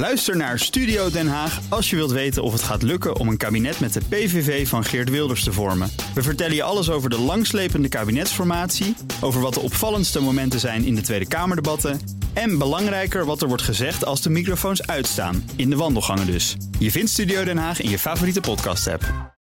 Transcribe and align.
Luister 0.00 0.36
naar 0.36 0.58
Studio 0.58 1.10
Den 1.10 1.28
Haag 1.28 1.60
als 1.68 1.90
je 1.90 1.96
wilt 1.96 2.10
weten 2.10 2.42
of 2.42 2.52
het 2.52 2.62
gaat 2.62 2.82
lukken 2.82 3.16
om 3.16 3.28
een 3.28 3.36
kabinet 3.36 3.80
met 3.80 3.92
de 3.92 4.00
PVV 4.08 4.68
van 4.68 4.84
Geert 4.84 5.10
Wilders 5.10 5.44
te 5.44 5.52
vormen. 5.52 5.90
We 6.14 6.22
vertellen 6.22 6.54
je 6.54 6.62
alles 6.62 6.90
over 6.90 7.10
de 7.10 7.18
langslepende 7.18 7.88
kabinetsformatie, 7.88 8.96
over 9.20 9.40
wat 9.40 9.54
de 9.54 9.60
opvallendste 9.60 10.20
momenten 10.20 10.60
zijn 10.60 10.84
in 10.84 10.94
de 10.94 11.00
Tweede 11.00 11.28
Kamerdebatten 11.28 12.00
en 12.32 12.58
belangrijker 12.58 13.24
wat 13.24 13.42
er 13.42 13.48
wordt 13.48 13.62
gezegd 13.62 14.04
als 14.04 14.22
de 14.22 14.30
microfoons 14.30 14.86
uitstaan, 14.86 15.50
in 15.56 15.70
de 15.70 15.76
wandelgangen 15.76 16.26
dus. 16.26 16.56
Je 16.78 16.90
vindt 16.90 17.10
Studio 17.10 17.44
Den 17.44 17.58
Haag 17.58 17.80
in 17.80 17.90
je 17.90 17.98
favoriete 17.98 18.40
podcast-app. 18.40 19.38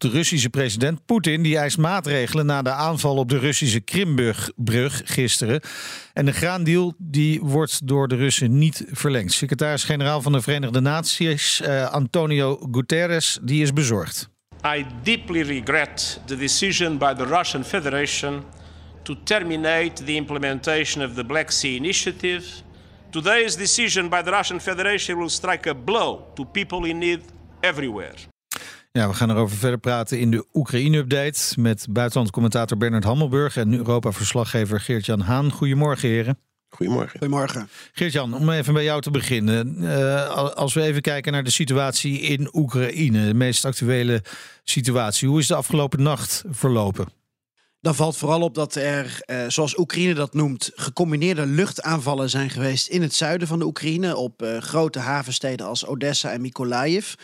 De 0.00 0.08
Russische 0.08 0.50
president 0.50 1.06
Poetin 1.06 1.42
die 1.42 1.58
eist 1.58 1.78
maatregelen 1.78 2.46
na 2.46 2.62
de 2.62 2.70
aanval 2.70 3.16
op 3.16 3.28
de 3.28 3.38
Russische 3.38 3.80
Krimbrug 3.80 5.02
gisteren. 5.04 5.60
En 6.12 6.24
de 6.24 6.32
graandeal 6.32 6.94
die 6.98 7.40
wordt 7.42 7.86
door 7.86 8.08
de 8.08 8.16
Russen 8.16 8.58
niet 8.58 8.84
verlengd. 8.90 9.32
Secretaris-generaal 9.32 10.22
van 10.22 10.32
de 10.32 10.40
Verenigde 10.40 10.80
Naties, 10.80 11.60
uh, 11.60 11.90
Antonio 11.90 12.68
Guterres, 12.72 13.38
die 13.42 13.62
is 13.62 13.72
bezorgd. 13.72 14.28
I 14.76 14.86
deeply 15.02 15.42
regret 15.42 16.20
the 16.24 16.36
decision 16.36 16.98
by 16.98 17.14
the 17.14 17.24
Russian 17.24 17.64
Federation 17.64 18.42
to 19.02 19.14
terminate 19.24 20.04
the 20.04 20.14
implementation 20.14 21.08
of 21.08 21.14
the 21.14 21.24
Black 21.24 21.50
Sea 21.50 21.76
Initiative. 21.76 22.44
Today's 23.10 23.56
decision 23.56 24.08
by 24.08 24.22
the 24.22 24.30
Russian 24.30 24.60
Federation 24.60 25.18
will 25.18 25.30
strike 25.30 25.70
a 25.70 25.74
blow 25.74 26.24
to 26.34 26.44
people 26.44 26.88
in 26.88 26.98
need 26.98 27.20
everywhere. 27.60 28.14
Ja, 28.92 29.08
we 29.08 29.14
gaan 29.14 29.30
erover 29.30 29.56
verder 29.56 29.78
praten 29.78 30.18
in 30.18 30.30
de 30.30 30.46
Oekraïne-update 30.52 31.60
met 31.60 31.86
buitenlandcommentator 31.90 32.76
Bernard 32.76 33.04
Hammelburg 33.04 33.56
en 33.56 33.74
Europa-verslaggever 33.74 34.80
Geert-Jan 34.80 35.20
Haan. 35.20 35.50
Goedemorgen, 35.52 36.08
heren. 36.08 36.38
Goedemorgen. 36.68 37.18
Goedemorgen. 37.18 37.68
Geert-Jan, 37.92 38.34
om 38.34 38.50
even 38.50 38.74
bij 38.74 38.84
jou 38.84 39.00
te 39.00 39.10
beginnen. 39.10 39.76
Uh, 39.82 40.28
als 40.54 40.74
we 40.74 40.82
even 40.82 41.02
kijken 41.02 41.32
naar 41.32 41.44
de 41.44 41.50
situatie 41.50 42.20
in 42.20 42.48
Oekraïne, 42.52 43.26
de 43.26 43.34
meest 43.34 43.64
actuele 43.64 44.22
situatie. 44.64 45.28
Hoe 45.28 45.40
is 45.40 45.46
de 45.46 45.54
afgelopen 45.54 46.02
nacht 46.02 46.44
verlopen? 46.50 47.06
Dan 47.80 47.94
valt 47.94 48.16
vooral 48.16 48.40
op 48.40 48.54
dat 48.54 48.74
er, 48.74 49.20
eh, 49.20 49.44
zoals 49.48 49.78
Oekraïne 49.78 50.14
dat 50.14 50.34
noemt, 50.34 50.70
gecombineerde 50.74 51.46
luchtaanvallen 51.46 52.30
zijn 52.30 52.50
geweest 52.50 52.88
in 52.88 53.02
het 53.02 53.14
zuiden 53.14 53.48
van 53.48 53.58
de 53.58 53.64
Oekraïne 53.64 54.16
op 54.16 54.42
uh, 54.42 54.58
grote 54.58 54.98
havensteden 54.98 55.66
als 55.66 55.86
Odessa 55.86 56.32
en 56.32 56.40
Mykolaiv 56.40 57.14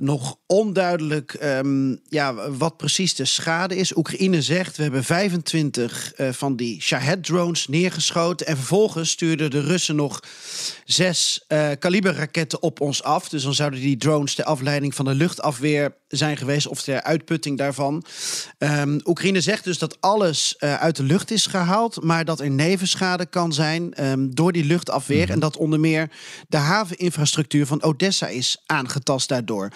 nog 0.00 0.36
onduidelijk 0.46 1.36
um, 1.42 2.00
ja, 2.08 2.50
wat 2.50 2.76
precies 2.76 3.14
de 3.14 3.24
schade 3.24 3.76
is. 3.76 3.96
Oekraïne 3.96 4.42
zegt 4.42 4.76
we 4.76 4.82
hebben 4.82 5.04
25 5.04 6.12
uh, 6.16 6.28
van 6.32 6.56
die 6.56 6.82
Shahed-drones 6.82 7.68
neergeschoten. 7.68 8.46
En 8.46 8.56
vervolgens 8.56 9.10
stuurden 9.10 9.50
de 9.50 9.60
Russen 9.60 9.96
nog 9.96 10.22
zes 10.84 11.44
uh, 11.48 11.68
kaliberraketten 11.78 12.62
op 12.62 12.80
ons 12.80 13.02
af. 13.02 13.28
Dus 13.28 13.42
dan 13.42 13.54
zouden 13.54 13.80
die 13.80 13.96
drones 13.96 14.34
de 14.34 14.44
afleiding 14.44 14.94
van 14.94 15.04
de 15.04 15.14
luchtafweer 15.14 15.94
zijn 16.08 16.36
geweest. 16.36 16.66
Of 16.66 16.82
de 16.82 17.02
uitputting 17.02 17.58
daarvan. 17.58 18.04
Um, 18.58 19.00
Oekraïne 19.04 19.40
zegt 19.40 19.64
dus 19.64 19.78
dat 19.78 20.00
alles 20.00 20.56
uh, 20.58 20.74
uit 20.74 20.96
de 20.96 21.02
lucht 21.02 21.30
is 21.30 21.46
gehaald. 21.46 22.02
Maar 22.02 22.24
dat 22.24 22.40
er 22.40 22.50
nevenschade 22.50 23.26
kan 23.26 23.52
zijn 23.52 24.04
um, 24.04 24.34
door 24.34 24.52
die 24.52 24.64
luchtafweer. 24.64 25.18
Mm 25.18 25.24
-hmm. 25.24 25.32
En 25.34 25.40
dat 25.40 25.56
onder 25.56 25.80
meer 25.80 26.10
de 26.48 26.56
haveninfrastructuur 26.56 27.66
van 27.66 27.82
Odessa 27.82 28.26
is 28.26 28.62
aangetast 28.66 29.28
daardoor. 29.28 29.70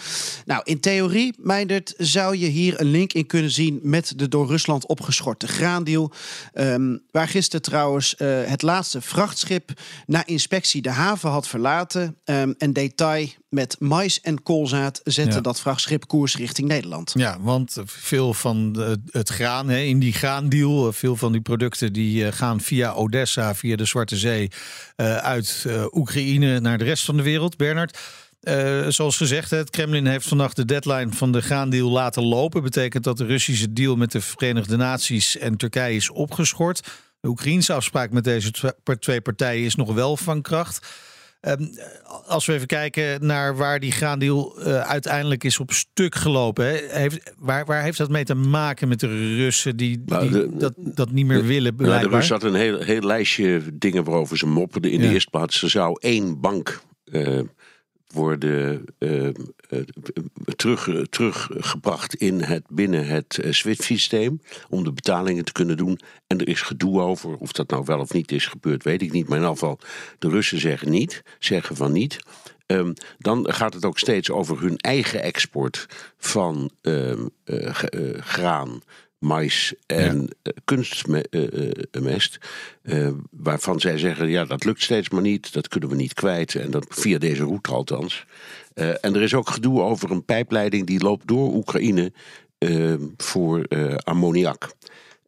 Nou, 0.47 0.61
in 0.65 0.81
theorie, 0.81 1.35
Meindert, 1.39 1.95
zou 1.97 2.37
je 2.37 2.47
hier 2.47 2.81
een 2.81 2.91
link 2.91 3.13
in 3.13 3.27
kunnen 3.27 3.51
zien 3.51 3.81
met 3.83 4.13
de 4.17 4.29
door 4.29 4.47
Rusland 4.47 4.87
opgeschorte 4.87 5.47
graandeal. 5.47 6.13
Um, 6.55 7.03
waar 7.11 7.29
gisteren 7.29 7.63
trouwens 7.63 8.15
uh, 8.19 8.29
het 8.45 8.63
laatste 8.63 9.01
vrachtschip 9.01 9.71
na 10.07 10.27
inspectie 10.27 10.83
de 10.83 10.91
haven 10.91 11.31
had 11.31 11.49
verlaten. 11.49 12.17
Um, 12.25 12.55
en 12.59 12.73
detail 12.73 13.29
met 13.49 13.77
mais 13.79 14.21
en 14.21 14.43
koolzaad 14.43 15.01
zette 15.05 15.35
ja. 15.35 15.41
dat 15.41 15.61
vrachtschip 15.61 16.07
koers 16.07 16.37
richting 16.37 16.69
Nederland. 16.69 17.13
Ja, 17.15 17.41
want 17.41 17.77
veel 17.85 18.35
van 18.35 18.77
het 19.11 19.29
graan 19.29 19.69
hè, 19.69 19.79
in 19.79 19.99
die 19.99 20.13
graandeal, 20.13 20.93
veel 20.93 21.17
van 21.17 21.33
die 21.33 21.41
producten 21.41 21.93
die 21.93 22.25
uh, 22.25 22.33
gaan 22.33 22.61
via 22.61 22.93
Odessa, 22.93 23.55
via 23.55 23.77
de 23.77 23.85
Zwarte 23.85 24.17
Zee, 24.17 24.51
uh, 24.97 25.17
uit 25.17 25.67
Oekraïne 25.91 26.61
naar 26.61 26.79
de 26.79 26.85
rest 26.85 27.05
van 27.05 27.17
de 27.17 27.23
wereld. 27.23 27.57
Bernard. 27.57 27.99
Uh, 28.45 28.89
zoals 28.89 29.17
gezegd, 29.17 29.51
het 29.51 29.71
Kremlin 29.71 30.07
heeft 30.07 30.29
vannacht 30.29 30.57
de 30.57 30.65
deadline 30.65 31.13
van 31.13 31.33
de 31.33 31.41
graandeal 31.41 31.91
laten 31.91 32.23
lopen. 32.23 32.63
Betekent 32.63 33.05
dat 33.05 33.17
de 33.17 33.27
Russische 33.27 33.73
deal 33.73 33.97
met 33.97 34.13
de 34.13 34.21
Verenigde 34.21 34.77
Naties 34.77 35.39
en 35.39 35.57
Turkije 35.57 35.97
is 35.97 36.11
opgeschort. 36.11 36.81
De 37.21 37.29
Oekraïnse 37.29 37.73
afspraak 37.73 38.11
met 38.11 38.25
deze 38.25 38.51
twee 38.99 39.21
partijen 39.21 39.65
is 39.65 39.75
nog 39.75 39.95
wel 39.95 40.17
van 40.17 40.43
kracht. 40.43 40.87
Um, 41.41 41.71
als 42.27 42.47
we 42.47 42.53
even 42.53 42.67
kijken 42.67 43.27
naar 43.27 43.57
waar 43.57 43.81
die 43.81 43.93
graandeal 43.93 44.55
uh, 44.59 44.81
uiteindelijk 44.81 45.45
is 45.45 45.59
op 45.59 45.73
stuk 45.73 46.15
gelopen. 46.15 46.65
Hè, 46.65 46.99
heeft, 46.99 47.33
waar, 47.39 47.65
waar 47.65 47.83
heeft 47.83 47.99
dat 47.99 48.09
mee 48.11 48.25
te 48.25 48.35
maken 48.35 48.89
met 48.89 49.01
de 49.01 49.37
Russen 49.37 49.77
die, 49.77 50.05
die 50.05 50.31
de, 50.31 50.57
dat, 50.57 50.73
dat 50.77 51.11
niet 51.11 51.27
meer 51.27 51.41
de, 51.41 51.47
willen? 51.47 51.75
Nou, 51.77 52.03
de 52.03 52.09
Russen 52.09 52.33
hadden 52.33 52.55
een 52.55 52.61
heel, 52.61 52.81
heel 52.81 53.01
lijstje 53.01 53.63
dingen 53.73 54.05
waarover 54.05 54.39
ze 54.39 54.47
mopperden. 54.47 54.91
In 54.91 55.01
ja. 55.01 55.07
de 55.07 55.13
eerste 55.13 55.31
plaats, 55.31 55.63
er 55.63 55.71
zou 55.71 55.97
één 56.01 56.41
bank... 56.41 56.81
Uh, 57.05 57.41
worden 58.15 58.85
uh, 58.99 59.29
terug, 60.57 61.09
teruggebracht 61.09 62.15
in 62.15 62.41
het, 62.41 62.63
binnen 62.69 63.07
het 63.07 63.39
SWIFT-systeem 63.51 64.41
om 64.69 64.85
de 64.85 64.93
betalingen 64.93 65.45
te 65.45 65.53
kunnen 65.53 65.77
doen. 65.77 66.01
En 66.27 66.41
er 66.41 66.49
is 66.49 66.63
gedoe 66.63 67.01
over, 67.01 67.37
of 67.37 67.53
dat 67.53 67.71
nou 67.71 67.83
wel 67.87 68.01
of 68.01 68.13
niet 68.13 68.33
is 68.33 68.47
gebeurd, 68.47 68.83
weet 68.83 69.03
ik 69.03 69.13
niet. 69.13 69.29
Maar 69.29 69.39
in 69.39 69.45
geval, 69.47 69.79
de 70.19 70.29
Russen 70.29 70.61
zeggen 70.61 70.91
niet, 70.91 71.23
zeggen 71.39 71.77
van 71.77 71.93
niet. 71.93 72.19
Um, 72.67 72.93
dan 73.19 73.53
gaat 73.53 73.75
het 73.75 73.85
ook 73.85 73.99
steeds 73.99 74.31
over 74.31 74.61
hun 74.61 74.77
eigen 74.77 75.23
export 75.23 75.87
van 76.17 76.71
um, 76.83 77.31
graan, 78.21 78.81
mais 79.25 79.75
en 79.87 80.29
ja. 80.43 80.53
kunstmest. 80.65 82.39
Uh, 82.83 83.11
waarvan 83.31 83.81
zij 83.81 83.99
zeggen, 83.99 84.29
ja, 84.29 84.45
dat 84.45 84.65
lukt 84.65 84.83
steeds 84.83 85.09
maar 85.09 85.23
niet. 85.23 85.53
Dat 85.53 85.69
kunnen 85.69 85.89
we 85.89 85.95
niet 85.95 86.15
kwijt. 86.15 86.55
En 86.55 86.71
dat 86.71 86.87
via 86.89 87.19
deze 87.19 87.45
route 87.45 87.71
althans. 87.71 88.25
En 88.75 89.15
er 89.15 89.23
is 89.23 89.35
ook 89.35 89.49
gedoe 89.49 89.81
over 89.81 90.11
een 90.11 90.25
pijpleiding 90.25 90.87
die 90.87 91.03
loopt 91.03 91.27
door 91.27 91.55
Oekraïne 91.55 92.13
voor 93.17 93.67
ammoniak. 94.05 94.73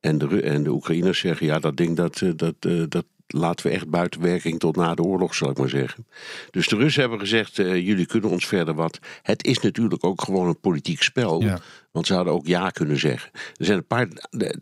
En 0.01 0.19
de, 0.19 0.43
en 0.43 0.63
de 0.63 0.71
Oekraïners 0.71 1.19
zeggen, 1.19 1.47
ja, 1.47 1.59
dat 1.59 1.77
ding 1.77 1.97
dat, 1.97 2.23
dat, 2.37 2.55
dat 2.89 3.05
laten 3.27 3.67
we 3.67 3.73
echt 3.73 3.89
buiten 3.89 4.21
werking 4.21 4.59
tot 4.59 4.77
na 4.77 4.95
de 4.95 5.03
oorlog, 5.03 5.35
zal 5.35 5.51
ik 5.51 5.59
maar 5.59 5.69
zeggen. 5.69 6.07
Dus 6.51 6.69
de 6.69 6.77
Russen 6.77 7.01
hebben 7.01 7.21
gezegd, 7.21 7.59
uh, 7.59 7.87
jullie 7.87 8.07
kunnen 8.07 8.31
ons 8.31 8.47
verder 8.47 8.75
wat. 8.75 8.99
Het 9.23 9.45
is 9.45 9.59
natuurlijk 9.59 10.05
ook 10.05 10.23
gewoon 10.23 10.49
een 10.49 10.61
politiek 10.61 11.03
spel. 11.03 11.43
Ja. 11.43 11.61
Want 11.93 12.07
ze 12.07 12.15
hadden 12.15 12.33
ook 12.33 12.47
ja 12.47 12.71
kunnen 12.71 12.99
zeggen. 12.99 13.31
Er 13.33 13.65
zijn 13.65 13.79
een 13.79 13.87
paar 13.87 14.09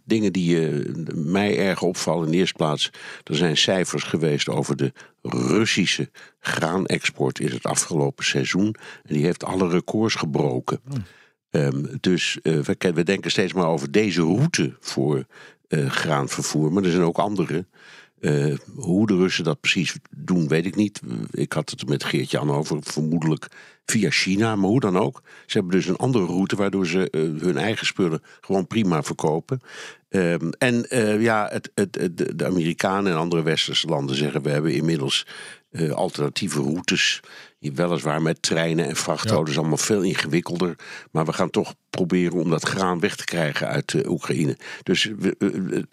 dingen 0.04 0.32
die 0.32 0.70
uh, 0.70 0.94
mij 1.14 1.58
erg 1.58 1.82
opvallen. 1.82 2.24
In 2.24 2.30
de 2.30 2.36
eerste 2.36 2.56
plaats, 2.56 2.90
er 3.24 3.36
zijn 3.36 3.56
cijfers 3.56 4.02
geweest 4.02 4.48
over 4.48 4.76
de 4.76 4.92
Russische 5.22 6.10
graanexport 6.40 7.38
in 7.38 7.50
het 7.50 7.64
afgelopen 7.64 8.24
seizoen. 8.24 8.74
En 9.02 9.14
die 9.14 9.24
heeft 9.24 9.44
alle 9.44 9.68
records 9.68 10.14
gebroken. 10.14 10.80
Hmm. 10.84 11.04
Um, 11.50 11.88
dus 12.00 12.38
uh, 12.42 12.58
we, 12.58 12.92
we, 12.94 13.02
denken 13.02 13.30
steeds 13.30 13.52
maar 13.52 13.66
over 13.66 13.90
deze 13.90 14.20
route 14.20 14.76
voor 14.80 15.24
graanvervoer. 15.88 16.72
Maar 16.72 16.82
er 16.82 16.90
zijn 16.90 17.02
ook 17.02 17.18
andere. 17.18 17.66
Uh, 18.20 18.56
hoe 18.74 19.06
de 19.06 19.16
Russen 19.16 19.44
dat 19.44 19.60
precies 19.60 19.96
doen, 20.10 20.48
weet 20.48 20.66
ik 20.66 20.74
niet. 20.76 21.00
Ik 21.30 21.52
had 21.52 21.70
het 21.70 21.88
met 21.88 22.04
Geert-Jan 22.04 22.50
over, 22.50 22.78
vermoedelijk 22.80 23.48
via 23.86 24.10
China, 24.10 24.56
maar 24.56 24.70
hoe 24.70 24.80
dan 24.80 24.98
ook. 24.98 25.22
Ze 25.46 25.58
hebben 25.58 25.76
dus 25.76 25.86
een 25.86 25.96
andere 25.96 26.24
route 26.24 26.56
waardoor 26.56 26.86
ze 26.86 27.08
uh, 27.10 27.42
hun 27.42 27.56
eigen 27.56 27.86
spullen 27.86 28.22
gewoon 28.40 28.66
prima 28.66 29.02
verkopen. 29.02 29.60
Um, 30.08 30.50
en 30.58 30.86
uh, 30.90 31.22
ja, 31.22 31.48
het, 31.52 31.70
het, 31.74 31.92
de 32.38 32.44
Amerikanen 32.44 33.12
en 33.12 33.18
andere 33.18 33.42
westerse 33.42 33.86
landen 33.86 34.16
zeggen: 34.16 34.42
we 34.42 34.50
hebben 34.50 34.72
inmiddels 34.72 35.26
alternatieve 35.94 36.60
routes. 36.60 37.20
Weliswaar 37.58 38.22
met 38.22 38.42
treinen 38.42 38.88
en 38.88 38.96
vrachtauto's, 38.96 39.54
ja. 39.54 39.60
allemaal 39.60 39.76
veel 39.76 40.02
ingewikkelder. 40.02 40.76
Maar 41.10 41.24
we 41.24 41.32
gaan 41.32 41.50
toch 41.50 41.74
proberen 41.90 42.40
om 42.40 42.50
dat 42.50 42.68
graan 42.68 43.00
weg 43.00 43.16
te 43.16 43.24
krijgen 43.24 43.68
uit 43.68 43.92
uh, 43.92 44.10
Oekraïne. 44.10 44.56
Dus 44.82 45.04
we, 45.18 45.34
de, 45.38 45.86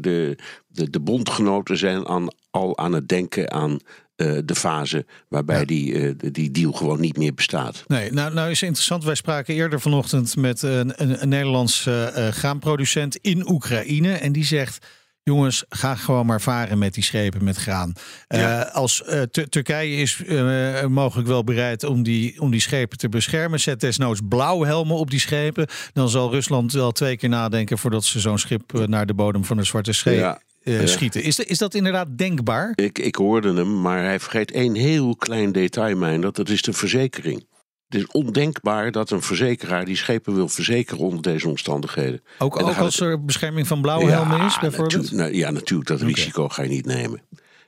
de, 0.00 0.36
de, 0.68 0.90
de, 0.90 1.00
bondgenoten 1.00 1.78
zijn 1.78 2.06
aan, 2.06 2.28
al 2.50 2.78
aan 2.78 2.92
het 2.92 3.08
denken 3.08 3.50
aan 3.52 3.70
uh, 4.16 4.38
de 4.44 4.54
fase 4.54 5.06
waarbij 5.28 5.58
ja. 5.58 5.64
die, 5.64 5.92
uh, 5.92 6.12
die 6.18 6.50
deal 6.50 6.72
gewoon 6.72 7.00
niet 7.00 7.16
meer 7.16 7.34
bestaat. 7.34 7.84
Nee, 7.86 8.12
nou, 8.12 8.34
nou 8.34 8.50
is 8.50 8.62
interessant. 8.62 9.04
Wij 9.04 9.14
spraken 9.14 9.54
eerder 9.54 9.80
vanochtend 9.80 10.36
met 10.36 10.62
een, 10.62 11.02
een, 11.02 11.22
een 11.22 11.28
Nederlands 11.28 11.88
graanproducent 12.30 13.16
in 13.16 13.50
Oekraïne. 13.50 14.12
En 14.12 14.32
die 14.32 14.44
zegt 14.44 14.86
jongens, 15.24 15.64
ga 15.68 15.94
gewoon 15.94 16.26
maar 16.26 16.40
varen 16.40 16.78
met 16.78 16.94
die 16.94 17.02
schepen 17.02 17.44
met 17.44 17.56
graan. 17.56 17.92
Ja. 18.28 18.66
Uh, 18.66 18.74
als 18.74 19.02
uh, 19.08 19.22
Turkije 19.22 19.96
is 19.96 20.22
uh, 20.26 20.86
mogelijk 20.86 21.28
wel 21.28 21.44
bereid 21.44 21.84
om 21.84 22.02
die, 22.02 22.40
om 22.40 22.50
die 22.50 22.60
schepen 22.60 22.98
te 22.98 23.08
beschermen. 23.08 23.60
Zet 23.60 23.80
desnoods 23.80 24.20
blauwhelmen 24.28 24.96
op 24.96 25.10
die 25.10 25.20
schepen. 25.20 25.66
Dan 25.92 26.08
zal 26.08 26.30
Rusland 26.30 26.72
wel 26.72 26.92
twee 26.92 27.16
keer 27.16 27.28
nadenken 27.28 27.78
voordat 27.78 28.04
ze 28.04 28.20
zo'n 28.20 28.38
schip 28.38 28.72
naar 28.86 29.06
de 29.06 29.14
bodem 29.14 29.44
van 29.44 29.56
de 29.56 29.64
Zwarte. 29.64 30.10
Ja. 30.14 30.40
uh, 30.62 30.86
schieten. 30.86 31.22
Is, 31.22 31.38
is 31.38 31.58
dat 31.58 31.74
inderdaad 31.74 32.18
denkbaar? 32.18 32.72
Ik, 32.74 32.98
ik 32.98 33.14
hoorde 33.14 33.54
hem, 33.54 33.80
maar 33.80 34.02
hij 34.02 34.20
vergeet 34.20 34.50
één 34.50 34.74
heel 34.74 35.16
klein 35.16 35.52
detail, 35.52 35.96
mijn, 35.96 36.20
dat, 36.20 36.36
dat 36.36 36.48
is 36.48 36.62
de 36.62 36.72
verzekering. 36.72 37.46
Het 37.94 38.02
is 38.02 38.12
ondenkbaar 38.12 38.92
dat 38.92 39.10
een 39.10 39.22
verzekeraar 39.22 39.84
die 39.84 39.96
schepen 39.96 40.34
wil 40.34 40.48
verzekeren 40.48 41.04
onder 41.04 41.22
deze 41.22 41.48
omstandigheden. 41.48 42.22
Ook, 42.38 42.62
ook 42.62 42.76
als 42.76 43.00
er 43.00 43.24
bescherming 43.24 43.66
van 43.66 43.80
blauwe 43.80 44.04
ja, 44.04 44.10
helmen 44.10 44.46
is, 44.46 44.58
bijvoorbeeld? 44.58 45.12
nou, 45.12 45.34
ja, 45.34 45.50
natuurlijk. 45.50 45.88
Dat 45.88 46.00
risico 46.00 46.48
ga 46.48 46.62
je 46.62 46.68
niet 46.68 46.86
nemen. 46.86 47.22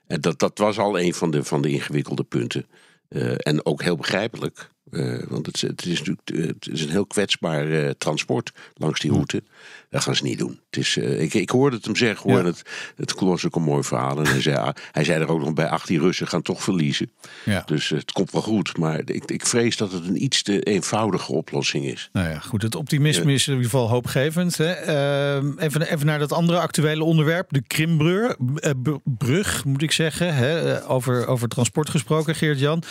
En 0.06 0.20
dat, 0.20 0.38
dat 0.38 0.58
was 0.58 0.78
al 0.78 1.00
een 1.00 1.14
van 1.14 1.31
de, 1.31 1.44
van 1.44 1.62
de 1.62 1.69
ingewikkelde 1.69 2.25
punten. 2.25 2.67
Uh, 3.08 3.34
en 3.37 3.67
ook 3.67 3.82
heel 3.82 3.96
begrijpelijk. 3.96 4.70
Uh, 4.90 5.22
want 5.28 5.46
het, 5.46 5.60
het, 5.60 5.86
is 5.86 5.98
natuurlijk 5.98 6.30
eh, 6.30 6.46
het 6.46 6.68
is 6.72 6.82
een 6.82 6.90
heel 6.90 7.06
kwetsbaar 7.06 7.66
uh, 7.66 7.90
transport 7.98 8.52
langs 8.74 9.00
die 9.00 9.10
route. 9.10 9.42
Dat 9.90 10.02
gaan 10.02 10.16
ze 10.16 10.22
niet 10.22 10.38
doen. 10.38 10.60
Het 10.70 10.78
is, 10.78 10.96
ik, 10.96 11.34
ik 11.34 11.50
hoorde 11.50 11.76
het 11.76 11.84
hem 11.84 11.96
zeggen 11.96 12.30
hoor. 12.30 12.40
Ja. 12.40 12.46
Het, 12.46 12.62
het 12.96 13.20
was 13.20 13.46
ook 13.46 13.56
een 13.56 13.62
mooi 13.62 13.82
verhaal. 13.82 14.18
En 14.18 14.26
hij 14.26 14.40
zei, 14.40 14.72
hij 14.92 15.04
zei 15.04 15.20
er 15.20 15.28
ook 15.28 15.40
nog 15.40 15.52
bij: 15.52 15.68
ach, 15.68 15.86
die 15.86 15.98
Russen 15.98 16.28
gaan 16.28 16.42
toch 16.42 16.62
verliezen. 16.62 17.10
Ja. 17.44 17.62
Dus 17.66 17.88
het 17.88 18.12
komt 18.12 18.30
wel 18.30 18.42
goed. 18.42 18.78
Maar 18.78 19.00
ik, 19.04 19.24
ik 19.24 19.46
vrees 19.46 19.76
dat 19.76 19.92
het 19.92 20.06
een 20.06 20.22
iets 20.22 20.42
te 20.42 20.62
eenvoudige 20.62 21.32
oplossing 21.32 21.84
is. 21.84 22.08
Nou 22.12 22.28
ja, 22.28 22.38
goed. 22.38 22.62
Het 22.62 22.74
optimisme 22.74 23.32
is 23.32 23.46
in 23.46 23.52
ieder 23.52 23.70
geval 23.70 23.88
hoopgevend. 23.88 24.56
Hè. 24.56 24.72
Ehm, 24.72 25.58
even, 25.58 25.82
even 25.82 26.06
naar 26.06 26.18
dat 26.18 26.32
andere 26.32 26.58
actuele 26.58 27.04
onderwerp: 27.04 27.52
de 27.52 27.62
Krimbrug, 27.62 29.64
moet 29.64 29.82
ik 29.82 29.92
zeggen. 29.92 30.34
Hè. 30.34 30.84
over, 30.88 31.26
over 31.26 31.48
transport 31.48 31.90
gesproken, 31.90 32.34
Geert-Jan. 32.34 32.82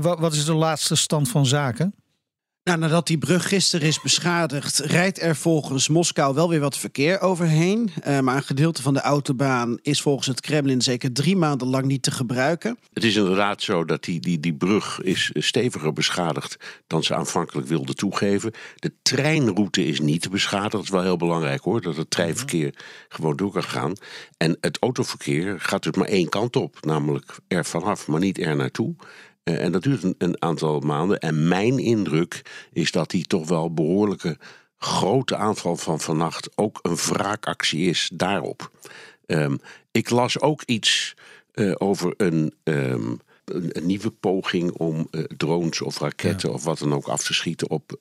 Wat, 0.00 0.18
wat 0.18 0.32
is 0.32 0.44
de 0.44 0.54
laatste 0.54 0.94
stand 0.94 1.28
van 1.28 1.46
zaken? 1.46 1.94
Nou, 2.68 2.80
nadat 2.80 3.06
die 3.06 3.18
brug 3.18 3.48
gisteren 3.48 3.86
is 3.88 4.00
beschadigd, 4.00 4.78
rijdt 4.78 5.22
er 5.22 5.36
volgens 5.36 5.88
Moskou 5.88 6.34
wel 6.34 6.48
weer 6.48 6.60
wat 6.60 6.78
verkeer 6.78 7.20
overheen. 7.20 7.90
Uh, 8.06 8.20
maar 8.20 8.36
een 8.36 8.42
gedeelte 8.42 8.82
van 8.82 8.94
de 8.94 9.00
autobaan 9.00 9.78
is 9.82 10.00
volgens 10.00 10.26
het 10.26 10.40
Kremlin 10.40 10.82
zeker 10.82 11.12
drie 11.12 11.36
maanden 11.36 11.68
lang 11.68 11.84
niet 11.84 12.02
te 12.02 12.10
gebruiken. 12.10 12.78
Het 12.92 13.04
is 13.04 13.16
inderdaad 13.16 13.62
zo 13.62 13.84
dat 13.84 14.04
die, 14.04 14.20
die, 14.20 14.40
die 14.40 14.54
brug 14.54 15.00
is 15.00 15.30
steviger 15.34 15.92
beschadigd 15.92 16.56
dan 16.86 17.02
ze 17.02 17.14
aanvankelijk 17.14 17.66
wilden 17.66 17.96
toegeven. 17.96 18.52
De 18.76 18.92
treinroute 19.02 19.84
is 19.84 20.00
niet 20.00 20.30
beschadigd. 20.30 20.72
Dat 20.72 20.82
is 20.82 20.90
wel 20.90 21.02
heel 21.02 21.16
belangrijk 21.16 21.62
hoor, 21.62 21.80
dat 21.80 21.96
het 21.96 22.10
treinverkeer 22.10 22.74
gewoon 23.08 23.36
door 23.36 23.52
kan 23.52 23.62
gaan. 23.62 23.92
En 24.36 24.56
het 24.60 24.78
autoverkeer 24.80 25.60
gaat 25.60 25.82
dus 25.82 25.94
maar 25.94 26.08
één 26.08 26.28
kant 26.28 26.56
op, 26.56 26.84
namelijk 26.84 27.36
er 27.46 27.64
vanaf, 27.64 28.06
maar 28.06 28.20
niet 28.20 28.40
er 28.40 28.56
naartoe. 28.56 28.94
Uh, 29.48 29.64
en 29.64 29.72
dat 29.72 29.82
duurt 29.82 30.02
een, 30.02 30.14
een, 30.18 30.42
aantal 30.42 30.80
maanden. 30.80 31.18
En 31.18 31.48
mijn 31.48 31.78
indruk 31.78 32.42
is 32.72 32.92
dat 32.92 33.10
die 33.10 33.26
toch 33.26 33.48
wel 33.48 33.74
behoorlijke 33.74 34.38
grote 34.78 35.36
aanval 35.36 35.76
van 35.76 36.00
vannacht 36.00 36.48
ook 36.54 36.78
een 36.82 36.96
wraakactie 36.96 37.88
is 37.88 38.10
daarop. 38.14 38.70
Um, 39.26 39.60
ik 39.90 40.10
las 40.10 40.40
ook 40.40 40.62
iets 40.62 41.14
uh, 41.54 41.74
over 41.78 42.14
een, 42.16 42.54
um, 42.64 43.20
een, 43.44 43.70
een, 43.72 43.86
nieuwe 43.86 44.10
poging 44.10 44.72
om 44.72 45.08
uh, 45.10 45.24
drones 45.24 45.80
of 45.80 45.98
raketten 45.98 46.48
ja. 46.48 46.54
of 46.54 46.64
wat 46.64 46.78
dan 46.78 46.94
ook 46.94 47.08
af 47.08 47.24
te 47.24 47.34
schieten 47.34 47.70
op 47.70 47.96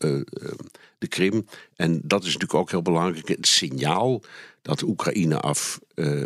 de 0.97 1.07
Krim. 1.07 1.45
En 1.75 2.01
dat 2.03 2.21
is 2.21 2.33
natuurlijk 2.33 2.59
ook 2.59 2.71
heel 2.71 2.81
belangrijk. 2.81 3.27
Het 3.27 3.47
signaal 3.47 4.21
dat 4.61 4.81
Oekraïne 4.81 5.39
af 5.39 5.79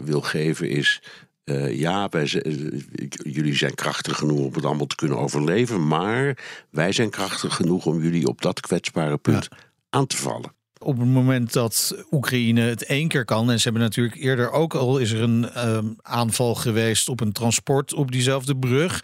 wil 0.03 0.21
geven 0.21 0.69
is 0.69 1.01
uh, 1.45 1.79
ja, 1.79 2.09
wij, 2.09 2.43
uh, 2.45 2.79
jullie 3.23 3.55
zijn 3.55 3.75
krachtig 3.75 4.17
genoeg 4.17 4.39
om 4.39 4.53
het 4.53 4.65
allemaal 4.65 4.85
te 4.85 4.95
kunnen 4.95 5.17
overleven, 5.17 5.87
maar 5.87 6.37
wij 6.69 6.91
zijn 6.91 7.09
krachtig 7.09 7.55
genoeg 7.55 7.85
om 7.85 8.01
jullie 8.01 8.27
op 8.27 8.41
dat 8.41 8.59
kwetsbare 8.59 9.17
punt 9.17 9.47
ja. 9.49 9.57
aan 9.89 10.07
te 10.07 10.17
vallen. 10.17 10.53
Op 10.77 10.97
het 10.97 11.07
moment 11.07 11.53
dat 11.53 11.95
Oekraïne 12.11 12.61
het 12.61 12.83
één 12.83 13.07
keer 13.07 13.25
kan, 13.25 13.51
en 13.51 13.57
ze 13.57 13.63
hebben 13.63 13.81
natuurlijk 13.81 14.15
eerder 14.15 14.51
ook 14.51 14.73
al 14.73 14.97
is 14.97 15.11
er 15.11 15.21
een 15.21 15.49
uh, 15.55 15.77
aanval 16.01 16.55
geweest 16.55 17.09
op 17.09 17.19
een 17.19 17.31
transport 17.31 17.93
op 17.93 18.11
diezelfde 18.11 18.57
brug. 18.57 19.03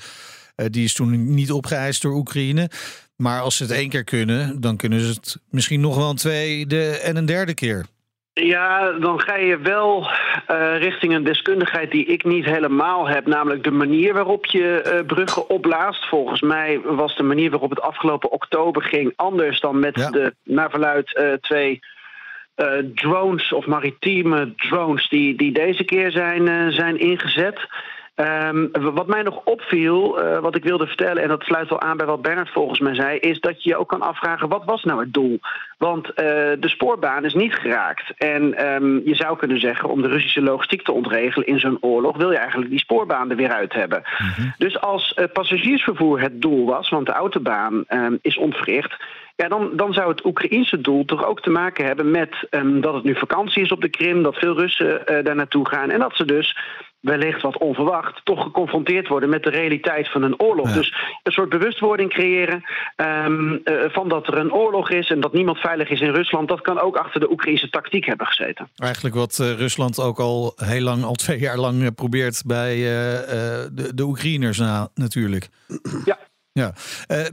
Uh, 0.55 0.65
die 0.69 0.83
is 0.83 0.93
toen 0.93 1.33
niet 1.33 1.51
opgeëist 1.51 2.01
door 2.01 2.15
Oekraïne. 2.15 2.69
Maar 3.15 3.41
als 3.41 3.55
ze 3.55 3.63
het 3.63 3.71
één 3.71 3.89
keer 3.89 4.03
kunnen, 4.03 4.61
dan 4.61 4.77
kunnen 4.77 5.01
ze 5.01 5.07
het 5.07 5.37
misschien 5.49 5.81
nog 5.81 5.95
wel 5.95 6.09
een 6.09 6.15
tweede 6.15 6.89
en 6.89 7.15
een 7.15 7.25
derde 7.25 7.53
keer. 7.53 7.85
Ja, 8.39 8.91
dan 8.91 9.19
ga 9.19 9.35
je 9.35 9.57
wel 9.57 10.09
uh, 10.51 10.77
richting 10.77 11.13
een 11.13 11.23
deskundigheid 11.23 11.91
die 11.91 12.05
ik 12.05 12.23
niet 12.23 12.45
helemaal 12.45 13.07
heb, 13.07 13.25
namelijk 13.25 13.63
de 13.63 13.71
manier 13.71 14.13
waarop 14.13 14.45
je 14.45 14.83
uh, 14.85 15.05
bruggen 15.05 15.49
opblaast. 15.49 16.07
Volgens 16.07 16.41
mij 16.41 16.79
was 16.83 17.15
de 17.15 17.23
manier 17.23 17.49
waarop 17.49 17.69
het 17.69 17.81
afgelopen 17.81 18.31
oktober 18.31 18.83
ging 18.83 19.13
anders 19.15 19.59
dan 19.59 19.79
met 19.79 19.95
ja. 19.95 20.09
de, 20.09 20.33
naar 20.43 20.69
verluid, 20.69 21.19
uh, 21.19 21.33
twee 21.33 21.79
drones 22.93 23.53
of 23.53 23.65
maritieme 23.65 24.53
drones 24.55 25.09
die, 25.09 25.35
die 25.35 25.51
deze 25.51 25.83
keer 25.83 26.11
zijn, 26.11 26.71
zijn 26.71 26.99
ingezet. 26.99 27.67
Um, 28.19 28.69
wat 28.71 29.07
mij 29.07 29.21
nog 29.21 29.41
opviel, 29.43 30.23
uh, 30.23 30.39
wat 30.39 30.55
ik 30.55 30.63
wilde 30.63 30.87
vertellen, 30.87 31.23
en 31.23 31.29
dat 31.29 31.43
sluit 31.43 31.69
wel 31.69 31.81
aan 31.81 31.97
bij 31.97 32.05
wat 32.05 32.21
Bernard 32.21 32.49
volgens 32.49 32.79
mij 32.79 32.95
zei, 32.95 33.17
is 33.19 33.39
dat 33.39 33.63
je 33.63 33.69
je 33.69 33.77
ook 33.77 33.89
kan 33.89 34.01
afvragen: 34.01 34.49
wat 34.49 34.65
was 34.65 34.83
nou 34.83 34.99
het 34.99 35.13
doel? 35.13 35.39
Want 35.77 36.07
uh, 36.07 36.15
de 36.59 36.69
spoorbaan 36.69 37.25
is 37.25 37.33
niet 37.33 37.53
geraakt. 37.53 38.13
En 38.17 38.73
um, 38.73 39.01
je 39.05 39.15
zou 39.15 39.37
kunnen 39.37 39.59
zeggen, 39.59 39.89
om 39.89 40.01
de 40.01 40.07
Russische 40.07 40.41
logistiek 40.41 40.81
te 40.81 40.91
ontregelen 40.91 41.47
in 41.47 41.59
zo'n 41.59 41.77
oorlog, 41.81 42.17
wil 42.17 42.31
je 42.31 42.37
eigenlijk 42.37 42.69
die 42.69 42.79
spoorbaan 42.79 43.29
er 43.29 43.35
weer 43.35 43.51
uit 43.51 43.73
hebben. 43.73 44.03
Mm 44.17 44.27
-hmm. 44.35 44.53
Dus 44.57 44.79
als 44.81 45.15
uh, 45.19 45.25
passagiersvervoer 45.33 46.21
het 46.21 46.41
doel 46.41 46.65
was, 46.65 46.89
want 46.89 47.05
de 47.05 47.11
autobaan 47.11 47.83
um, 47.89 48.19
is 48.21 48.37
ontwricht. 48.37 48.95
Ja, 49.35 49.47
dan, 49.47 49.69
dan 49.73 49.93
zou 49.93 50.09
het 50.09 50.25
Oekraïense 50.25 50.81
doel 50.81 51.05
toch 51.05 51.25
ook 51.25 51.41
te 51.41 51.49
maken 51.49 51.85
hebben 51.85 52.11
met 52.11 52.47
dat 52.81 52.93
het 52.93 53.03
nu 53.03 53.15
vakantie 53.15 53.63
is 53.63 53.71
op 53.71 53.81
de 53.81 53.89
Krim, 53.89 54.23
dat 54.23 54.35
veel 54.35 54.55
Russen 54.55 55.01
daar 55.23 55.35
naartoe 55.35 55.67
gaan 55.67 55.89
en 55.89 55.99
dat 55.99 56.15
ze 56.15 56.25
dus 56.25 56.57
wellicht 56.99 57.41
wat 57.41 57.57
onverwacht, 57.57 58.21
toch 58.23 58.43
geconfronteerd 58.43 59.07
worden 59.07 59.29
met 59.29 59.43
de 59.43 59.49
realiteit 59.49 60.11
van 60.11 60.23
een 60.23 60.39
oorlog. 60.39 60.67
Ja. 60.67 60.73
Dus 60.73 60.93
een 61.23 61.31
soort 61.31 61.49
bewustwording 61.49 62.09
creëren 62.09 62.63
um, 63.25 63.51
uh, 63.63 63.83
van 63.87 64.09
dat 64.09 64.27
er 64.27 64.37
een 64.37 64.53
oorlog 64.53 64.89
is 64.89 65.09
en 65.09 65.19
dat 65.19 65.33
niemand 65.33 65.57
veilig 65.57 65.89
is 65.89 66.01
in 66.01 66.13
Rusland. 66.13 66.47
Dat 66.47 66.61
kan 66.61 66.79
ook 66.79 66.97
achter 66.97 67.19
de 67.19 67.31
Oekraïnse 67.31 67.69
tactiek 67.69 68.05
hebben 68.05 68.27
gezeten. 68.27 68.69
Eigenlijk 68.75 69.15
wat 69.15 69.37
uh, 69.41 69.53
Rusland 69.53 69.99
ook 69.99 70.19
al 70.19 70.53
heel 70.55 70.81
lang, 70.81 71.03
al 71.03 71.13
twee 71.13 71.39
jaar 71.39 71.57
lang 71.57 71.81
uh, 71.81 71.87
probeert 71.95 72.43
bij 72.45 72.75
de, 72.75 73.91
de 73.95 74.03
Oekraïners 74.03 74.57
na, 74.57 74.89
natuurlijk. 74.93 75.47
Ja. 76.05 76.17
Ja, 76.57 76.73
uh, 77.07 77.25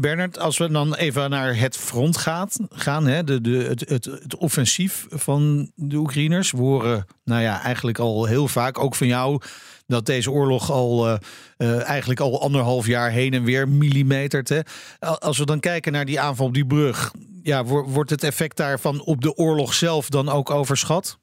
Bernard, 0.00 0.38
als 0.38 0.58
we 0.58 0.70
dan 0.70 0.94
even 0.94 1.30
naar 1.30 1.56
het 1.56 1.76
front 1.76 2.16
gaat, 2.16 2.56
gaan, 2.70 3.06
hè, 3.06 3.24
de, 3.24 3.40
de, 3.40 3.56
het, 3.56 3.88
het, 3.88 4.36
offensief 4.36 5.06
van 5.10 5.70
de 5.74 5.96
Oekraïners. 5.96 6.50
We 6.50 6.58
horen 6.58 7.06
nou 7.24 7.42
ja, 7.42 7.62
eigenlijk 7.62 7.98
al 7.98 8.24
heel 8.24 8.48
vaak, 8.48 8.78
ook 8.78 8.94
van 8.94 9.06
jou, 9.06 9.40
dat 9.86 10.06
deze 10.06 10.30
oorlog 10.30 10.70
al 10.70 11.08
uh, 11.08 11.16
uh, 11.58 11.88
eigenlijk 11.88 12.20
al 12.20 12.40
anderhalf 12.40 12.86
jaar 12.86 13.10
heen 13.10 13.34
en 13.34 13.44
weer 13.44 13.68
millimetert. 13.68 14.48
Hè. 14.48 14.60
Als 14.98 15.38
we 15.38 15.44
dan 15.44 15.60
kijken 15.60 15.92
naar 15.92 16.04
die 16.04 16.20
aanval 16.20 16.46
op 16.46 16.54
die 16.54 16.66
brug, 16.66 17.12
ja, 17.42 17.64
wordt 17.64 18.10
het 18.10 18.24
effect 18.24 18.56
daarvan 18.56 19.00
op 19.00 19.20
de 19.20 19.34
oorlog 19.34 19.74
zelf 19.74 20.08
dan 20.08 20.28
ook 20.28 20.50
overschat? 20.50 21.18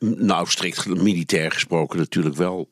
Nou, 0.00 0.48
strikt 0.48 0.86
militair 0.86 1.50
gesproken 1.50 1.98
natuurlijk 1.98 2.36
wel. 2.36 2.68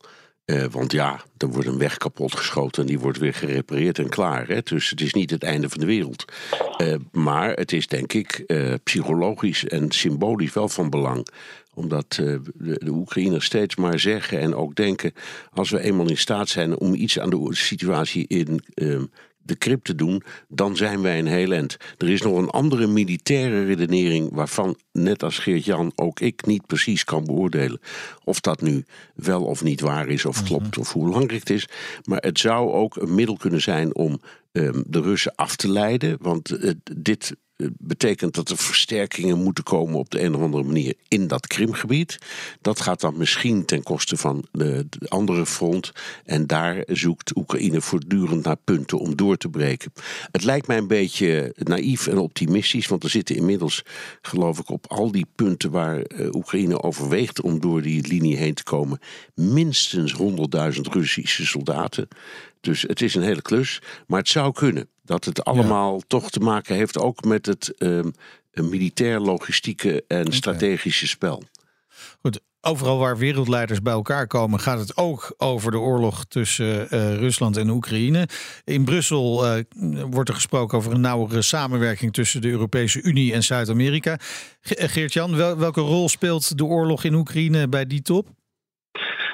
Uh, 0.47 0.65
want 0.71 0.93
ja, 0.93 1.23
er 1.37 1.49
wordt 1.49 1.69
een 1.69 1.79
weg 1.79 1.97
kapot 1.97 2.35
geschoten 2.35 2.83
en 2.83 2.89
die 2.89 2.99
wordt 2.99 3.19
weer 3.19 3.35
gerepareerd 3.35 3.99
en 3.99 4.09
klaar. 4.09 4.49
Hè? 4.49 4.61
Dus 4.63 4.91
het 4.91 5.01
is 5.01 5.15
niet 5.15 5.31
het 5.31 5.43
einde 5.43 5.69
van 5.69 5.81
de 5.81 5.87
wereld. 5.87 6.25
Uh, 6.79 6.95
maar 7.13 7.53
het 7.53 7.73
is 7.73 7.87
denk 7.87 8.13
ik 8.13 8.45
uh, 8.47 8.75
psychologisch 8.85 9.65
en 9.65 9.91
symbolisch 9.91 10.53
wel 10.53 10.69
van 10.69 10.91
belang. 10.91 11.27
Omdat 11.75 12.13
de, 12.13 12.41
de 12.55 12.91
Oekraïners 12.91 13.45
steeds 13.45 13.77
maar 13.77 13.99
zeggen 13.99 14.39
en 14.39 14.55
ook 14.55 14.75
denken... 14.75 15.13
als 15.53 15.71
we 15.71 15.81
eenmaal 15.81 16.09
in 16.09 16.19
staat 16.19 16.49
zijn 16.49 16.79
om 16.79 16.95
iets 16.95 17.19
aan 17.19 17.31
de 17.31 17.49
situatie 17.51 18.27
in 18.27 18.61
de 19.47 19.57
Krim 19.57 19.83
te 19.83 19.95
doen, 19.95 20.23
dan 20.49 20.77
zijn 20.77 21.03
wij 21.03 21.19
een 21.19 21.27
heel 21.27 21.53
end. 21.53 21.77
Er 21.99 22.09
is 22.09 22.23
nog 22.23 22.37
een 22.37 22.51
andere 22.51 22.87
militaire 22.87 23.65
redenering 23.65 24.29
waarvan, 24.33 24.79
net 24.93 25.23
als 25.23 25.39
Geert-Jan, 25.39 25.93
ook 25.95 26.21
ik 26.21 26.47
niet 26.47 26.67
precies 26.67 27.05
kan 27.05 27.25
beoordelen 27.25 27.81
of 28.25 28.41
dat 28.41 28.61
nu 28.61 28.85
wel 29.15 29.45
of 29.45 29.63
niet 29.63 29.81
waar 29.81 30.09
is 30.09 30.25
of 30.25 30.43
klopt 30.43 30.79
of 30.79 30.93
hoe 30.93 31.05
belangrijk 31.05 31.41
het 31.41 31.51
is. 31.51 31.69
Maar 32.05 32.21
het 32.21 32.39
zou 32.39 32.73
ook 32.73 32.97
een 32.97 33.15
middel 33.15 33.37
kunnen 33.37 33.61
zijn 33.61 33.95
om 33.95 34.21
um, 34.53 34.85
de 34.87 35.01
Russen 35.01 35.35
af 35.35 35.57
te 35.57 35.71
leiden, 35.71 36.17
want 36.21 36.51
uh, 36.51 36.71
dit 36.95 37.37
betekent 37.79 38.35
dat 38.35 38.49
er 38.49 38.57
versterkingen 38.57 39.43
moeten 39.43 39.65
komen 39.65 39.99
op 39.99 40.11
de 40.11 40.23
een 40.23 40.35
of 40.35 40.41
andere 40.41 40.63
manier 40.63 40.95
in 41.09 41.27
dat 41.27 41.47
Krimgebied. 41.47 42.19
Dat 42.61 42.81
gaat 42.81 43.01
dan 43.01 43.17
misschien 43.17 43.65
ten 43.65 43.83
koste 43.83 44.17
van 44.17 44.45
de, 44.53 44.87
de, 44.91 45.09
andere 45.09 45.47
front. 45.47 45.93
En 46.25 46.47
daar 46.47 46.83
zoekt 46.87 47.37
Oekraïne 47.37 47.81
voortdurend 47.81 48.45
naar 48.45 48.57
punten 48.65 48.99
om 48.99 49.17
door 49.17 49.37
te 49.37 49.49
breken. 49.49 49.93
Het 50.31 50.45
lijkt 50.45 50.67
mij 50.67 50.77
een 50.77 50.87
beetje 50.87 51.55
naïef 51.57 52.07
en 52.07 52.19
optimistisch, 52.19 52.87
want 52.87 53.05
er 53.05 53.11
zitten 53.11 53.37
inmiddels, 53.37 53.83
geloof 54.23 54.59
ik, 54.59 54.71
op 54.71 54.87
al 54.87 55.11
die 55.11 55.27
punten 55.35 55.71
waar 55.71 56.03
uh, 56.09 56.35
Oekraïne 56.35 56.83
overweegt 56.83 57.41
om 57.41 57.61
door 57.61 57.83
die 57.83 58.09
linie 58.09 58.37
heen 58.37 58.55
te 58.55 58.65
komen, 58.65 58.99
minstens 59.35 60.15
100.000 60.75 60.81
Russische 60.81 61.47
soldaten. 61.47 62.09
Dus 62.61 62.83
het 62.83 63.03
is 63.03 63.15
een 63.15 63.23
hele 63.23 63.43
klus, 63.43 63.83
maar 64.07 64.19
het 64.19 64.29
zou 64.29 64.53
kunnen 64.53 64.89
dat 65.07 65.25
het 65.25 65.45
allemaal 65.45 65.95
ja. 65.95 66.05
toch 66.07 66.31
te 66.31 66.41
maken 66.41 66.75
heeft 66.75 66.99
ook 66.99 67.25
met 67.25 67.47
het 67.47 67.75
um, 67.79 68.13
militair, 68.53 69.21
logistieke 69.21 70.05
en 70.09 70.21
okay. 70.21 70.33
strategische 70.33 71.07
spel. 71.07 71.43
Goed, 72.21 72.41
overal 72.61 72.99
waar 72.99 73.19
wereldleiders 73.19 73.83
bij 73.83 73.93
elkaar 73.93 74.27
komen, 74.27 74.61
gaat 74.61 74.79
het 74.79 74.97
ook 74.97 75.35
over 75.37 75.71
de 75.71 75.79
oorlog 75.79 76.25
tussen 76.25 76.89
Rusland 77.17 77.57
en 77.57 77.71
Oekraïne. 77.71 78.29
In 78.65 78.85
Brussel 78.85 79.47
wordt 80.11 80.29
er 80.29 80.35
gesproken 80.35 80.79
over 80.79 80.93
een 80.93 81.01
nauwere 81.01 81.43
samenwerking 81.43 82.13
tussen 82.13 82.41
de 82.41 82.49
Europese 82.49 83.03
Unie 83.03 83.33
en 83.33 83.43
Zuid-Amerika. 83.43 84.19
Geert-Jan, 84.61 85.37
welke 85.37 85.81
rol 85.81 86.09
speelt 86.09 86.59
de 86.59 86.65
oorlog 86.65 87.05
in 87.05 87.15
Oekraïne 87.15 87.69
bij 87.69 87.87
die 87.87 88.03
top? 88.03 88.29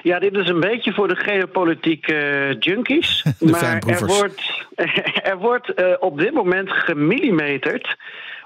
Ja, 0.02 0.18
dit 0.18 0.36
is 0.36 0.48
een 0.48 0.60
beetje 0.60 0.92
voor 0.92 1.08
de 1.08 1.16
geopolitieke 1.16 2.14
uh, 2.14 2.60
junkies. 2.60 3.24
maar 3.50 3.82
er 3.86 4.06
wordt, 4.06 4.66
er 5.32 5.38
wordt 5.38 5.80
uh, 5.80 5.86
op 5.98 6.18
dit 6.18 6.32
moment 6.32 6.70
gemillimeterd 6.70 7.96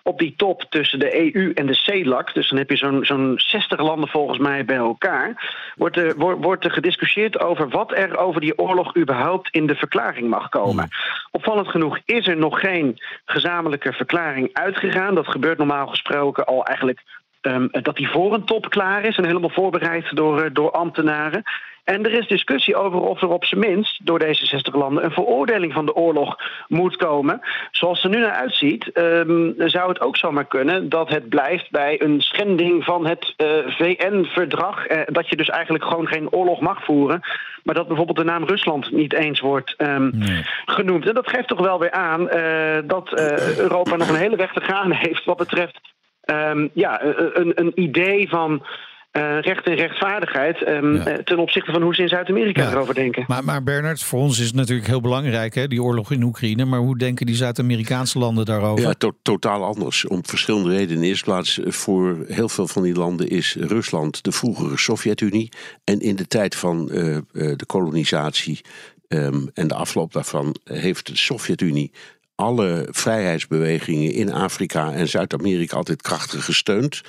op 0.06 0.18
die 0.18 0.34
top 0.36 0.64
tussen 0.68 0.98
de 0.98 1.34
EU 1.34 1.52
en 1.52 1.66
de 1.66 1.74
CELAC, 1.74 2.34
dus 2.34 2.48
dan 2.48 2.58
heb 2.58 2.70
je 2.70 2.76
zo'n 2.76 3.04
zo'n 3.04 3.34
60 3.36 3.80
landen 3.80 4.08
volgens 4.08 4.38
mij 4.38 4.64
bij 4.64 4.76
elkaar, 4.76 5.52
wordt 5.76 5.96
er, 5.96 6.16
wordt, 6.16 6.44
wordt 6.44 6.64
er 6.64 6.70
gediscussieerd 6.70 7.40
over 7.40 7.68
wat 7.68 7.92
er 7.92 8.16
over 8.16 8.40
die 8.40 8.58
oorlog 8.58 8.96
überhaupt 8.96 9.48
in 9.50 9.66
de 9.66 9.74
verklaring 9.74 10.28
mag 10.28 10.48
komen. 10.48 10.88
Hmm. 10.90 11.28
Opvallend 11.30 11.68
genoeg 11.68 11.98
is 12.04 12.26
er 12.26 12.36
nog 12.36 12.60
geen 12.60 12.98
gezamenlijke 13.24 13.92
verklaring 13.92 14.50
uitgegaan. 14.52 15.14
Dat 15.14 15.28
gebeurt 15.28 15.58
normaal 15.58 15.86
gesproken 15.86 16.44
al 16.44 16.64
eigenlijk 16.64 17.02
um, 17.46 17.68
dat 17.70 17.96
die 17.96 18.08
voor 18.08 18.34
een 18.34 18.44
top 18.44 18.70
klaar 18.70 19.04
is 19.04 19.16
en 19.16 19.24
helemaal 19.24 19.50
voorbereid 19.50 20.16
door, 20.16 20.44
uh, 20.44 20.50
door 20.52 20.70
ambtenaren. 20.70 21.42
En 21.86 22.04
er 22.04 22.12
is 22.12 22.28
discussie 22.28 22.76
over 22.76 23.00
of 23.00 23.22
er 23.22 23.28
op 23.28 23.44
zijn 23.44 23.60
minst 23.60 24.06
door 24.06 24.18
deze 24.18 24.46
60 24.46 24.74
landen 24.74 25.04
een 25.04 25.10
veroordeling 25.10 25.72
van 25.72 25.86
de 25.86 25.94
oorlog 25.94 26.36
moet 26.68 26.96
komen. 26.96 27.40
Zoals 27.70 28.02
het 28.02 28.12
er 28.12 28.18
nu 28.18 28.24
naar 28.24 28.34
uitziet, 28.34 28.90
um, 28.94 29.54
zou 29.56 29.88
het 29.88 30.00
ook 30.00 30.16
zomaar 30.16 30.44
kunnen 30.44 30.88
dat 30.88 31.08
het 31.08 31.28
blijft 31.28 31.70
bij 31.70 32.02
een 32.02 32.20
schending 32.20 32.84
van 32.84 33.06
het 33.06 33.34
uh, 33.36 33.48
VN-verdrag. 33.66 34.90
Uh, 34.90 35.00
dat 35.06 35.28
je 35.28 35.36
dus 35.36 35.48
eigenlijk 35.48 35.84
gewoon 35.84 36.06
geen 36.06 36.32
oorlog 36.32 36.60
mag 36.60 36.84
voeren. 36.84 37.20
Maar 37.62 37.74
dat 37.74 37.86
bijvoorbeeld 37.86 38.18
de 38.18 38.24
naam 38.24 38.44
Rusland 38.44 38.92
niet 38.92 39.12
eens 39.12 39.40
wordt 39.40 39.74
um, 39.78 40.10
nee. 40.14 40.46
genoemd. 40.64 41.06
En 41.06 41.14
dat 41.14 41.30
geeft 41.30 41.48
toch 41.48 41.60
wel 41.60 41.78
weer 41.78 41.90
aan 41.90 42.20
uh, 42.20 42.78
dat 42.84 43.20
Europa 43.58 43.96
nog 43.96 44.08
een 44.08 44.14
hele 44.14 44.36
weg 44.36 44.52
te 44.52 44.60
gaan 44.60 44.92
heeft 45.06 45.24
wat 45.24 45.36
betreft 45.36 45.80
um, 46.26 46.70
ja, 46.72 47.02
een, 47.32 47.52
een 47.54 47.72
idee 47.74 48.28
van. 48.28 48.66
Uh, 49.12 49.40
recht 49.40 49.66
en 49.66 49.74
rechtvaardigheid 49.74 50.68
um, 50.68 50.94
ja. 50.94 51.22
ten 51.24 51.38
opzichte 51.38 51.72
van 51.72 51.82
hoe 51.82 51.94
ze 51.94 52.02
in 52.02 52.08
Zuid-Amerika 52.08 52.62
ja. 52.62 52.70
erover 52.70 52.94
denken. 52.94 53.24
Maar, 53.26 53.44
maar 53.44 53.62
Bernard, 53.62 54.02
voor 54.02 54.20
ons 54.20 54.38
is 54.40 54.46
het 54.46 54.54
natuurlijk 54.54 54.86
heel 54.86 55.00
belangrijk, 55.00 55.54
hè, 55.54 55.68
die 55.68 55.82
oorlog 55.82 56.12
in 56.12 56.22
Oekraïne. 56.22 56.64
Maar 56.64 56.78
hoe 56.78 56.98
denken 56.98 57.26
die 57.26 57.34
Zuid-Amerikaanse 57.34 58.18
landen 58.18 58.44
daarover? 58.44 58.86
Ja, 58.86 58.92
to 58.92 59.12
totaal 59.22 59.64
anders. 59.64 60.06
Om 60.06 60.26
verschillende 60.26 60.70
redenen. 60.70 60.94
In 60.94 61.00
de 61.00 61.06
eerste 61.06 61.24
plaats, 61.24 61.60
eh, 61.60 61.72
voor 61.72 62.16
heel 62.28 62.48
veel 62.48 62.66
van 62.66 62.82
die 62.82 62.94
landen 62.94 63.28
is 63.28 63.56
Rusland 63.60 64.24
de 64.24 64.32
vroegere 64.32 64.76
Sovjet-Unie. 64.76 65.52
En 65.84 66.00
in 66.00 66.16
de 66.16 66.26
tijd 66.26 66.56
van 66.56 66.88
uh, 66.92 67.18
de 67.32 67.66
kolonisatie 67.66 68.60
um, 69.08 69.50
en 69.54 69.68
de 69.68 69.74
afloop 69.74 70.12
daarvan 70.12 70.56
heeft 70.64 71.06
de 71.06 71.16
Sovjet-Unie 71.16 71.92
alle 72.36 72.88
vrijheidsbewegingen 72.90 74.12
in 74.12 74.32
Afrika 74.32 74.92
en 74.92 75.08
Zuid-Amerika 75.08 75.76
altijd 75.76 76.02
krachtig 76.02 76.44
gesteund. 76.44 77.00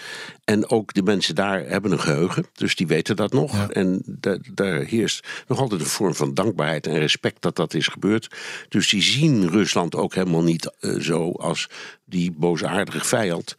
En 0.44 0.70
ook 0.70 0.94
de 0.94 1.04
mensen 1.04 1.36
daar 1.36 1.68
hebben 1.68 1.92
een 1.92 2.00
geheugen, 2.00 2.46
dus 2.54 2.76
die 2.76 2.88
weten 2.88 3.16
dat 3.16 3.34
nog. 3.34 3.54
Ja. 3.54 3.70
En 3.70 4.20
daar 4.54 4.80
heerst 4.80 5.28
nog 5.48 5.60
altijd 5.60 5.82
een 5.82 5.88
vorm 5.88 6.16
van 6.16 6.34
dankbaarheid 6.34 6.88
en 6.88 7.00
respect 7.00 7.42
dat 7.42 7.56
dat 7.56 7.74
is 7.74 7.88
gebeurd. 7.88 8.36
Dus 8.70 8.90
die 8.90 9.02
zien 9.02 9.50
Rusland 9.50 9.96
ook 9.96 10.14
helemaal 10.14 10.44
niet 10.44 10.72
uh, 10.82 11.00
zo 11.00 11.32
als 11.32 11.70
die 12.06 12.32
boosaardige 12.32 13.06
vijand. 13.06 13.56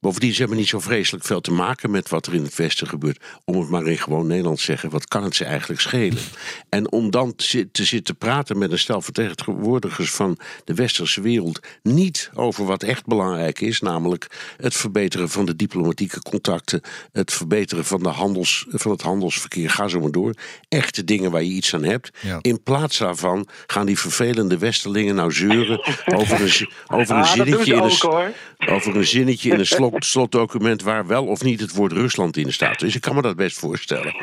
Bovendien, 0.00 0.32
ze 0.32 0.38
hebben 0.38 0.58
niet 0.58 0.68
zo 0.68 0.80
vreselijk 0.80 1.24
veel 1.24 1.40
te 1.40 1.52
maken 1.52 1.90
met 1.90 2.08
wat 2.08 2.26
er 2.26 2.34
in 2.34 2.42
het 2.42 2.56
Westen 2.56 2.86
gebeurt. 2.88 3.24
Om 3.44 3.60
het 3.60 3.68
maar 3.68 3.86
in 3.86 3.98
gewoon 3.98 4.26
Nederlands 4.26 4.60
te 4.60 4.66
zeggen, 4.66 4.90
wat 4.90 5.08
kan 5.08 5.22
het 5.22 5.34
ze 5.34 5.44
eigenlijk 5.44 5.80
schelen? 5.80 6.22
En 6.68 6.92
om 6.92 7.10
dan 7.10 7.34
te 7.72 7.84
zitten 7.84 8.16
praten 8.16 8.58
met 8.58 8.72
een 8.72 8.78
stel 8.78 9.02
vertegenwoordigers 9.02 10.10
van 10.10 10.38
de 10.64 10.74
westerse 10.74 11.20
wereld. 11.20 11.60
niet 11.82 12.30
over 12.34 12.64
wat 12.64 12.82
echt 12.82 13.06
belangrijk 13.06 13.60
is, 13.60 13.80
namelijk 13.80 14.26
het 14.56 14.74
verbeteren 14.74 15.28
van 15.28 15.46
de 15.46 15.56
diplomatieke 15.56 16.22
contacten. 16.22 16.80
het 17.12 17.32
verbeteren 17.32 17.84
van, 17.84 18.02
de 18.02 18.08
handels, 18.08 18.66
van 18.68 18.90
het 18.90 19.02
handelsverkeer, 19.02 19.70
ga 19.70 19.88
zo 19.88 20.00
maar 20.00 20.10
door. 20.10 20.34
Echte 20.68 21.04
dingen 21.04 21.30
waar 21.30 21.42
je 21.42 21.50
iets 21.50 21.74
aan 21.74 21.84
hebt. 21.84 22.10
Ja. 22.20 22.38
In 22.40 22.62
plaats 22.62 22.98
daarvan 22.98 23.48
gaan 23.66 23.86
die 23.86 23.98
vervelende 23.98 24.58
westerlingen 24.58 25.14
nou 25.14 25.32
zeuren 25.32 25.78
over 26.18 26.40
een, 26.40 26.68
over 26.86 27.16
een 27.16 27.22
ah, 27.22 27.32
zinnetje 27.32 27.74
in 27.74 27.82
een, 27.82 28.34
over 28.68 28.96
een 28.96 29.06
zinnetje 29.06 29.50
in 29.50 29.58
een 29.58 29.66
slot 29.66 29.86
slotdocument 29.98 30.82
waar 30.82 31.06
wel 31.06 31.26
of 31.26 31.42
niet 31.42 31.60
het 31.60 31.74
woord 31.74 31.92
Rusland 31.92 32.36
in 32.36 32.52
staat. 32.52 32.78
Dus 32.78 32.94
ik 32.94 33.00
kan 33.00 33.14
me 33.14 33.22
dat 33.22 33.36
best 33.36 33.58
voorstellen. 33.58 34.14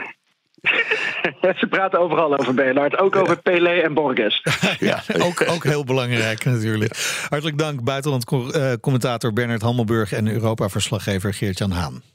Ze 1.59 1.67
praten 1.69 1.99
overal 1.99 2.37
over 2.37 2.53
Bernard, 2.53 2.97
ook 2.97 3.15
over 3.15 3.41
Pelé 3.41 3.69
en 3.69 3.93
Borges. 3.93 4.43
ja, 4.79 5.03
ook, 5.21 5.43
ook 5.49 5.63
heel 5.63 5.83
belangrijk 5.83 6.45
natuurlijk. 6.45 7.23
Hartelijk 7.29 7.57
dank, 7.57 7.83
buitenland 7.83 8.31
uh, 8.31 8.73
commentator 8.81 9.33
Bernard 9.33 9.61
Hammelburg 9.61 10.11
en 10.11 10.27
Europa-verslaggever 10.27 11.33
Geert-Jan 11.33 11.71
Haan. 11.71 12.14